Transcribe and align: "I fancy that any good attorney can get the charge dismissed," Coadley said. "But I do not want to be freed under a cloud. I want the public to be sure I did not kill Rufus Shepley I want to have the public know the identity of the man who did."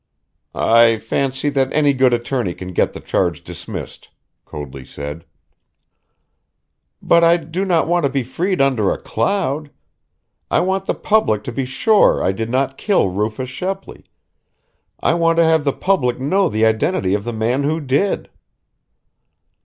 "I 0.55 0.97
fancy 0.97 1.49
that 1.51 1.71
any 1.73 1.93
good 1.93 2.11
attorney 2.11 2.55
can 2.55 2.69
get 2.73 2.93
the 2.93 2.99
charge 2.99 3.43
dismissed," 3.43 4.09
Coadley 4.45 4.83
said. 4.83 5.25
"But 7.03 7.23
I 7.23 7.37
do 7.37 7.63
not 7.65 7.87
want 7.87 8.05
to 8.05 8.09
be 8.11 8.23
freed 8.23 8.61
under 8.61 8.89
a 8.89 8.99
cloud. 8.99 9.69
I 10.49 10.61
want 10.61 10.85
the 10.87 10.95
public 10.95 11.43
to 11.43 11.51
be 11.51 11.65
sure 11.65 12.23
I 12.23 12.31
did 12.31 12.49
not 12.49 12.79
kill 12.79 13.09
Rufus 13.11 13.51
Shepley 13.51 14.05
I 14.99 15.13
want 15.13 15.37
to 15.37 15.43
have 15.43 15.65
the 15.65 15.71
public 15.71 16.19
know 16.19 16.49
the 16.49 16.65
identity 16.65 17.13
of 17.13 17.23
the 17.23 17.31
man 17.31 17.61
who 17.61 17.79
did." 17.79 18.31